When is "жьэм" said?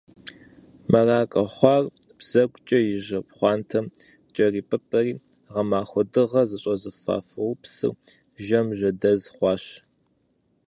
8.43-8.67